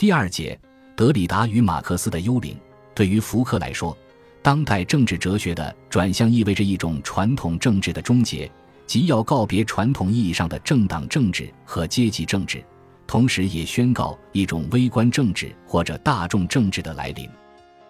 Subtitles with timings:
[0.00, 0.58] 第二节，
[0.96, 2.56] 德里达与马克思的幽灵。
[2.94, 3.94] 对于福柯来说，
[4.40, 8.50] 当代政治哲学的转向意味着一种传统政治的终结，
[8.86, 12.64] 即要告别传统意义上的政党政治和阶级政治，
[13.06, 17.28] 同时也宣告一种微观政治或者大众政治的来临。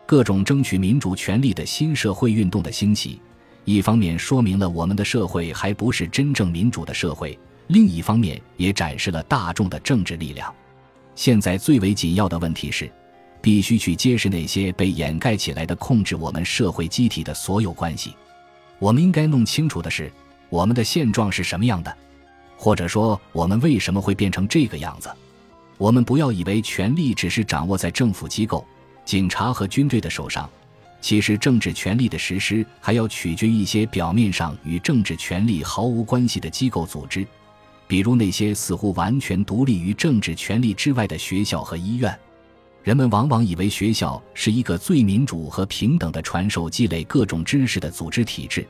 [0.04, 3.22] 各种争取民主权利的新社会运动的兴起，
[3.64, 7.38] 一方面说明了我们的社会还不是真正民主的社会，
[7.68, 10.52] 另一方面也展示了大众的政治力量。
[11.20, 12.90] 现在最为紧要的问题是，
[13.42, 18.14] 必须去揭示那些被掩盖起来的控制我们社会机体的所有关系。
[18.78, 20.10] 我们应该弄清楚的是，
[20.48, 21.94] 我们的现状是什么样的，
[22.56, 25.10] 或者说，我们为什么会变成这个样子。
[25.76, 28.66] 我们不要以为权力只是掌握在政府机构。
[29.04, 30.48] 警察和军队的手上，
[31.02, 37.26] 其实政治权力的实施还要取决于一些表面上与政治权力毫无关系的机构组织，
[37.90, 42.16] 比如那些似乎完全独立于政治权力之外的学校和医院。
[42.84, 48.64] 人们往往以为学校是一个最民主和平等的传授积累各种知识的组织体制，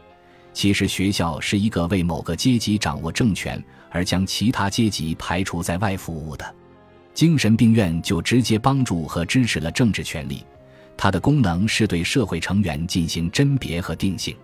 [0.55, 6.55] 其实学校是一个为某个阶级掌握政权而将其他阶级排除在外服务的。
[7.13, 10.43] 精神病院就直接帮助和支持了政治权利，
[10.97, 14.35] 它的功能是对社会成员进行甄别和定性。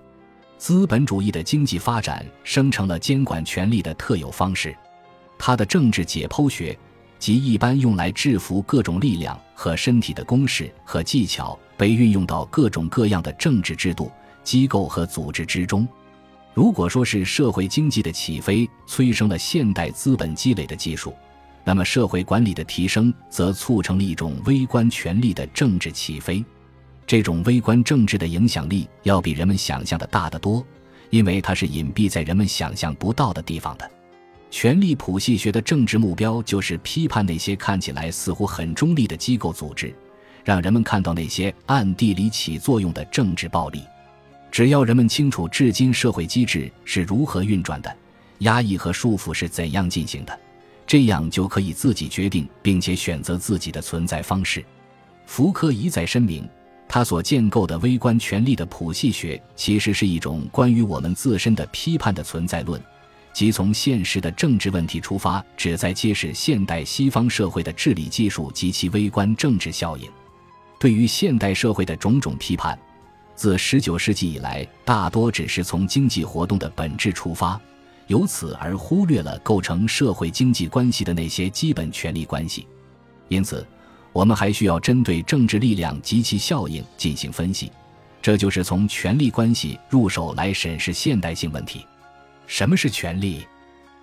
[0.59, 4.77] 资本主义的经济发展生成了监管权力的特有方式，
[5.39, 6.77] 它的政治解剖学
[7.19, 14.11] 即一般用来制服各种力量和身体的公式和技巧，被运用到各种各样的政治制度、
[14.43, 15.87] 机构和组织之中。
[16.55, 21.15] 如果说是社会经济的起飞催生了现代资本积累的技术。
[21.69, 26.43] 那么，社会管理的提升则促成了一种微观权力的政治起飞。
[27.07, 30.67] 这种微观政治的影响力要比人们想象的大得多，
[31.11, 33.89] 因为它是隐蔽在人们想象不到的地方的。
[34.51, 39.95] 权力谱系学的政治目标就是批判那些看起来似乎很中立的机构组织，
[40.45, 43.83] 让人们看到那些暗地里起作用的政治暴力。
[44.51, 47.97] 只要人们清楚至今社会机制是如何运转的，
[48.39, 50.37] 压抑和束缚是怎样进行的。
[50.87, 54.65] 这样就可以自己决定，并且选择自己的存在方式。
[55.27, 56.49] 福柯一再声明，
[56.89, 62.81] 他所建构的微观权力的谱系学，其实是一种关于我们自身的批判的存在论，
[63.33, 70.09] 即从现实的政治问题出发，旨在揭示现代西方社会的治理技术及其微观政治效应。
[70.79, 72.79] 对于现代社会的种种批判，
[73.35, 77.61] 自19世纪以来，大多只是从经济活动的本质出发。
[78.07, 82.69] 由此而忽略了构成社会经济关系的那些基本权力关系，
[83.27, 83.67] 因此，
[84.17, 87.71] 我们还需要针对政治力量及其效应进行分析，
[88.23, 91.85] 这就是从权力关系入手来审视现代性问题。
[92.47, 93.47] 什么是权力？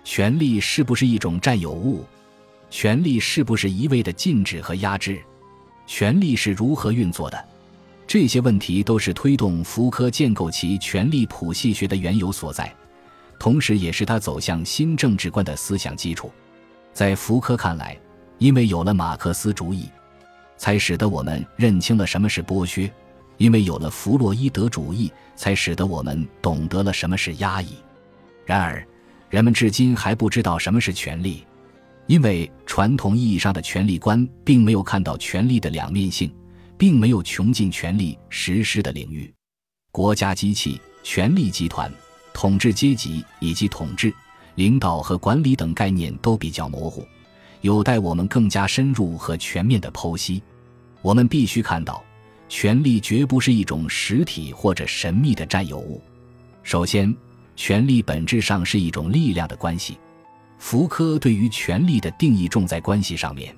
[0.04, 2.04] 权力是不是一种占有物？
[2.70, 5.20] 权力是不是一味的禁止和压制？
[5.84, 7.44] 权力是如何运作的？
[8.06, 12.72] 这些问题都是推动福柯建构其权力谱系学的缘由所在。
[13.36, 16.30] 同时，也是他走向新政治观的思想基础。
[16.92, 17.98] 在福柯看来，
[18.38, 19.88] 因为有了马克思主义，
[20.64, 22.88] 才使得我们认清了什么是剥削；
[23.36, 27.74] 因为有了弗洛伊德主义，才使得我们懂得了什么是压抑。
[28.46, 28.82] 然而，
[29.28, 31.44] 人们至今还不知道什么是权力，
[32.06, 36.34] 因为传统意义上的权力观并没有看到权力的两面性，
[36.78, 39.30] 并没有穷尽权力实施的领域。
[39.92, 41.92] 国家机器、权力集团。
[42.32, 44.10] 统治阶级以及统治、
[44.54, 47.06] 领导和管理等概念都比较模糊，
[47.60, 50.42] 有待我们更加深入和全面的剖析。
[51.04, 52.02] 我们必须看到，
[52.48, 56.00] 权力绝不是一种实体或者神秘的占有物。
[56.62, 57.14] 首先，
[57.54, 59.98] 权力本质上是一种力量的关系。
[60.58, 63.54] 福柯对于权力的定义重在关系上面。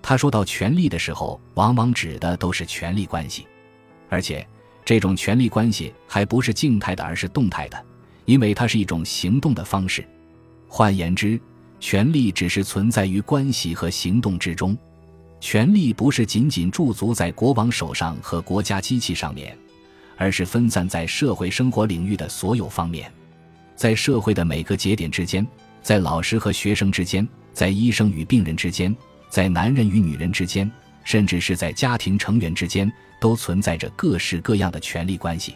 [0.00, 3.46] 他说到权力的时候，往往指的都是权力关系，
[4.08, 4.48] 而且
[4.82, 7.84] 这种权力关系还不是静态的，而是动态的。
[8.24, 10.02] 因为它是一种行动的方式，
[10.66, 11.38] 换言之，
[11.80, 14.74] 权力只是存在于关系和行动之中。
[15.40, 19.56] 权力不是仅仅驻足在国王手上和国家机器上面，
[20.16, 23.10] 而是分散在社会生活领域的所有方面，
[23.76, 25.46] 在社会的每个节点之间，
[25.80, 28.94] 在老师和学生之间，在医生与病人之间，
[29.28, 30.70] 在男人与女人之间，
[31.04, 35.54] 甚至是在家庭成员之间，都存在着各式各样的权力关系。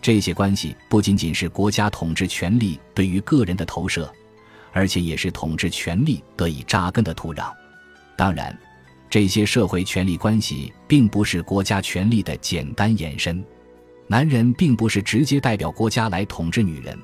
[0.00, 4.12] 这些关系不仅仅是国家统治权力对于个人的投射，
[4.72, 7.52] 而且也是统治权力得以扎根的土壤。
[8.16, 8.58] 当然，
[9.12, 13.44] 这些社会权力关系并不是国家权力的简单延伸。
[14.06, 16.98] 男人并不是直接代表国家来统治女人，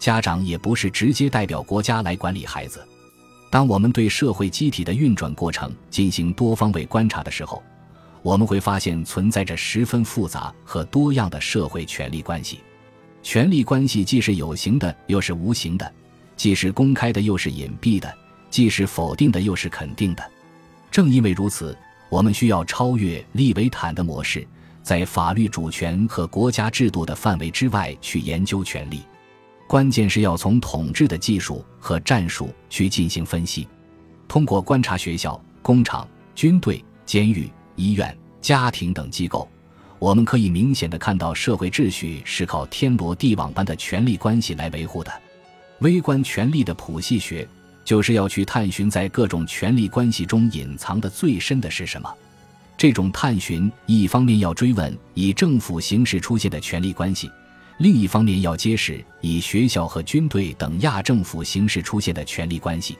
[0.00, 2.84] 家长也不是直接代表国家来管理孩子。
[3.50, 7.62] 当我们对社会机体的运转过程进行多方位观察的时候，
[8.22, 12.58] 我们会发现存在着十分复杂和多样的社会权力关系。
[13.22, 15.86] 权力关系既是有形的，又是无形的；
[16.34, 18.08] 既是公开的，又是隐蔽的；
[18.50, 20.33] 既是否定的，又是肯定的。
[20.94, 21.76] 正因为如此，
[22.08, 24.46] 我们需要超越利维坦的模式，
[24.80, 29.02] 在法律主权和国家制度的范围之外去研究权力。
[29.66, 33.66] 关键是要从统治的技术和战术去进行分析。
[34.28, 39.48] 通过观察学校、工厂、军队、监狱、医院、家庭等机构，
[39.98, 45.12] 我们可以明显的看到社会秩序是靠天罗地网般的权力关系来维护的。
[45.80, 47.48] 微观权力的谱系学，
[47.84, 52.12] 就是要去探寻在各种权力关系中隐藏的最深的是什么。
[52.76, 57.30] 这种探寻，一方面要追问以政府形式出现的权力关系。
[57.78, 62.96] 另一方面，要揭示以学校和军队等亚政府形式出现的权力关系。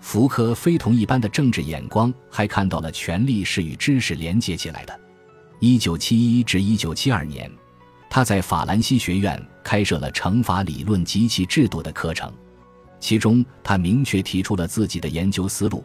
[0.00, 5.00] 福柯非同一般的政治眼光，还看到了权力是与知识连接起来的。
[5.60, 7.50] 一九七一至一九七二年，
[8.08, 12.32] 他在法兰西学院开设了惩罚理论及其制度的课程，
[12.98, 15.84] 其中他明确提出了自己的研究思路：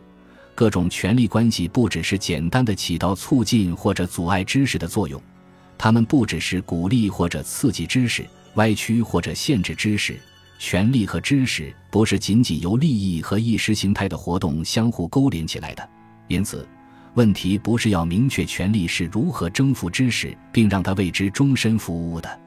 [0.56, 5.22] 各种权力关系不只是简单的起到促进或者阻碍知识的作用。
[5.78, 8.24] 他们不只是鼓励或者刺激知识，
[8.56, 10.19] 歪曲或者限制知识。
[10.60, 15.90] 权力和知识不是仅仅由利益和意识形态的活动相互勾连起来的。
[16.28, 16.68] 因此，
[17.16, 22.40] 问题不是要明确权力是如何征服知识并让它为之终身服务的，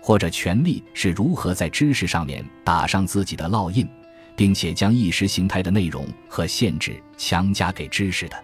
[0.00, 3.86] 或者权力是如何在知识上面打上自己的烙印，
[4.36, 8.36] 并且将意识形态的内容和限制强加给知识的。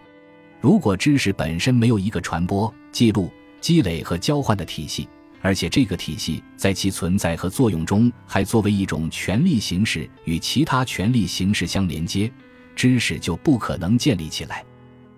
[0.61, 3.31] 如果知识本身没有一个传播、记录。
[3.59, 5.09] 积累和交换的体系，
[5.41, 12.31] 而且这个体系在其存在和作用中还作为一种权力形式与其他权力形式相连接，
[12.77, 14.65] 知识就不可能建立起来。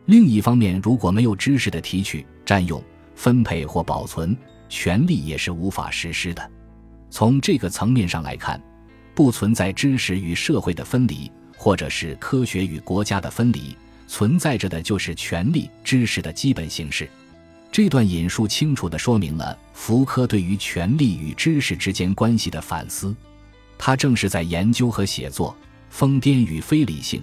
[0.06, 2.82] 另一方面，如果没有知识的提取、占用、
[3.14, 4.34] 分配或保存，
[4.70, 6.50] 权力也是无法实施的。
[7.10, 8.58] 从这个层面上来看，
[9.18, 13.76] 不存在知识与社会的分离，或者是科学与国家的分离，
[14.06, 17.10] 存在着的就是权力、知识的基本形式。
[17.72, 23.12] 这段引述清楚地说明了福柯对于权力与知识之间关系的反思。
[23.76, 25.50] 他正是在研究和写作
[25.90, 27.20] 《疯癫与非理性：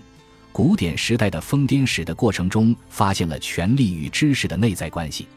[0.51, 5.27] 古典时代的疯癫史》的过程中，发现了权力与知识的内在关系。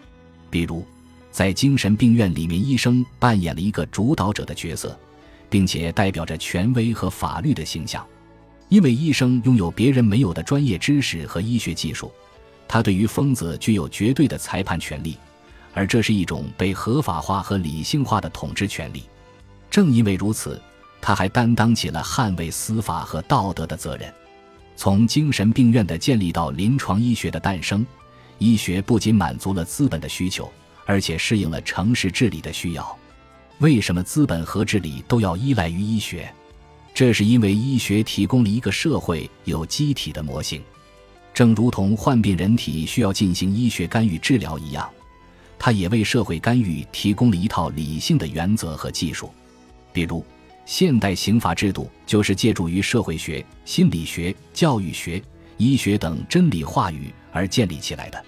[0.51, 0.85] 比如，
[1.31, 4.99] 在精神病院里面，医生扮演了一个主导者的角色，
[5.51, 8.07] 并且代表着权威和法律的形象，
[8.69, 12.13] 因为医生拥有别人没有的专业知识和医学技术。
[12.67, 15.17] 他对于疯子具有绝对的裁判权利，
[15.73, 19.05] 而这是一种被合法化和理性化的统治权利。
[19.71, 20.61] 正因为如此，
[21.01, 24.13] 他还担当起了捍卫司法和道德的责任。
[24.77, 27.87] 从精神病院的建立到临床医学的诞生，
[28.39, 30.53] 医学不仅满足了资本的需求，
[30.85, 32.99] 而且适应了城市治理的需要。
[33.61, 36.33] 为什么资本和治理都要依赖于医学？
[36.95, 40.63] 这是因为医学提供了一个社会有机体的模型。
[41.35, 44.89] 正如同患病人体需要进行医学干预治疗一样，
[45.59, 49.29] 它也为社会干预提供了一套理性的原则和技术。
[49.93, 50.25] 比如，
[50.65, 55.21] 现代刑法制度就是借助于社会学、心理学、教育学、
[55.57, 58.25] 医学等真理话语而建立起来的。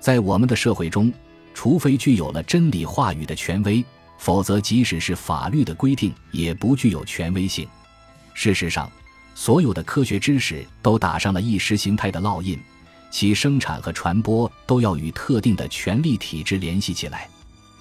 [0.00, 1.10] 在我们的社会中，
[1.54, 3.82] 除非具有了真理话语的权威，
[4.18, 7.68] 否则即使是法律的规定也不具有权威性。
[8.34, 8.90] 事实上。
[9.38, 12.58] 所有的科学知识都打上了意识形态的烙印，
[13.10, 17.28] 其生产和传播都要与特定的权力体制联系起来。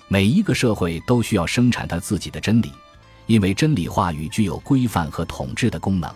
[0.09, 2.73] 每一个社会都需要生产它自己的真理，
[3.25, 6.13] 因为真理话语具有规范和统治的功能。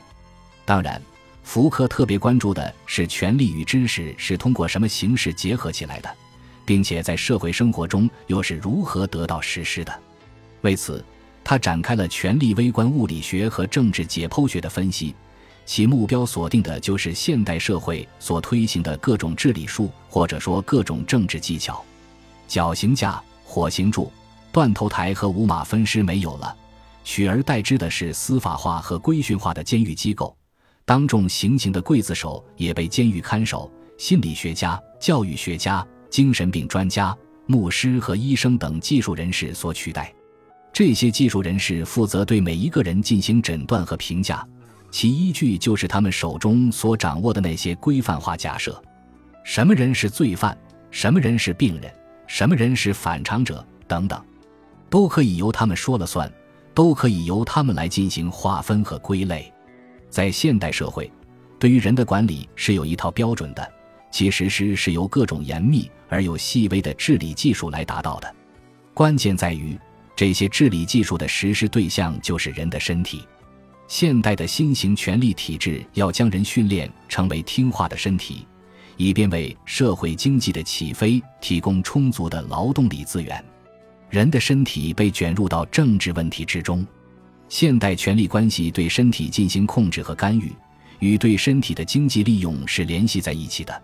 [0.66, 1.02] 当然，
[1.42, 6.14] 福柯特别关注的是权力与知识是通过什么形式结合起来的，
[6.66, 10.00] 并且在社会生活中又是如何得到实施的。
[10.62, 11.04] 为此，
[11.44, 15.16] 他展开了权力微观物理学和政治解剖学的分析。
[15.66, 21.86] 其目标锁定的就是现代社会所推行的各种治理术，或者说各种政治技巧。
[22.48, 24.12] 绞刑架、火刑柱、
[24.52, 26.58] 断头台和五马分尸没有了，
[27.04, 30.36] 取而代之的是司法化和规训化的监狱机构。
[30.86, 40.12] 当众行刑的刽子手也被监狱看守、心理学家、教育学家、精神病专家、牧师和医生等技术人士所取代。
[40.72, 44.46] 这些技术人士负责对每一个人进行诊断和评价。
[44.92, 48.82] 其依据就是他们手中所掌握的那些规范化假设：
[49.44, 50.58] 什么人是罪犯，
[50.90, 51.94] 什么人是病人，
[52.26, 54.20] 什么人是反常者等等，
[54.90, 56.32] 都可以由他们说了算，
[56.74, 59.54] 都可以由他们来进行划分和归类。
[60.10, 61.12] 在现代社会，
[61.60, 63.72] 对于人的管理是有一套标准的，
[64.10, 68.36] 其实施是由各种严密而又细微的治理技术来达到的。
[68.96, 69.80] 关键在于，
[70.20, 73.26] 这些治理技术的实施对象就是人的身体。
[73.88, 78.46] 现代的新型权力体制要将人训练成为听话的身体，
[78.98, 83.42] 以便为社会经济的起飞提供充足的劳动力资源。
[84.10, 86.86] 人的身体被卷入到政治问题之中，
[87.48, 90.52] 现代权力关系对身体进行控制和干预，
[91.00, 93.82] 与对身体的经济利用是联系在一起的。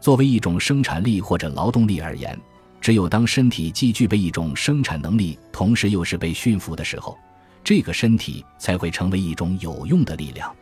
[0.00, 2.36] 作为一种生产力或者劳动力而言，
[2.80, 7.16] 只有当身体既具备一种生产能力，同时又是被驯服的时候。
[7.64, 10.54] 这个身体才会成为一种有用的力量。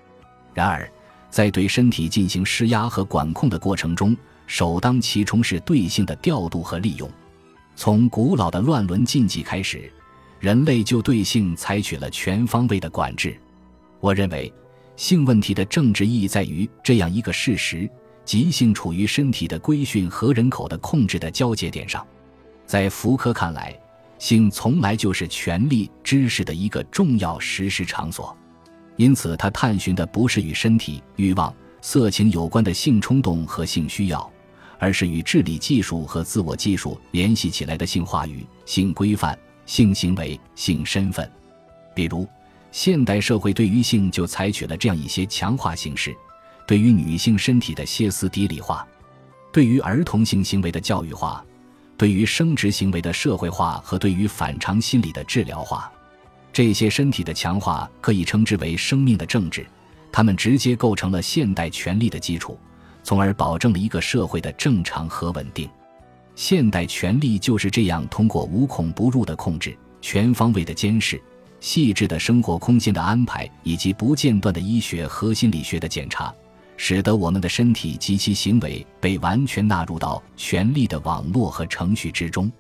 [0.53, 0.91] 然而，
[1.31, 7.09] 在对身体进行施压和管控的过程中，首当其冲是对性的调度和利用。
[7.77, 9.93] 从古老的乱伦禁忌开始，
[10.41, 13.39] 人类就对性采取了全方位的管制。
[14.01, 14.53] 我认为，
[14.97, 17.89] 性问题的政治意义在于这样一个事实：
[18.27, 22.07] 即性处于身体的规训和人口的控制的交界点上。
[22.67, 23.75] 在福柯看来。
[24.19, 28.35] 性从来就是权力知识的一个重要实施场所，
[28.97, 34.33] 因此他探寻的不是与身体、欲望、色情有关的性冲动和性需要，
[34.79, 41.31] 而是与治理技术和自我技术联系起来的性话语、性规范、性行为、性身份。
[41.95, 42.27] 比如，
[42.73, 46.17] 现代社会对于性就采取了这样一些强化形式：
[46.67, 48.87] 对于女性身体的歇斯底里化，
[49.53, 51.45] 对于儿童性行为的教育化。
[51.99, 55.91] 对于生殖行为的社会化和对于反常心理的治疗化，
[56.53, 59.67] 这些身体的强化可以称之为生命的政治，
[60.13, 62.59] 它们直接构成了现代权力的基础，
[63.03, 65.71] 从而保证了一个社会的正常和稳定。
[66.35, 71.19] 现代权力就是这样通过无孔不入的控制、全方位的监视、
[71.61, 76.35] 细致的生活空间的安排以及不间断的医学和心理学的检查。
[76.77, 82.51] 使得我们的身体及其行为被完全纳入到权力的网络和程序之中。